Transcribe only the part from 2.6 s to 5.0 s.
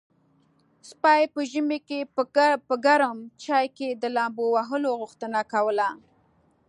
په ګرم چای کې د لامبو وهلو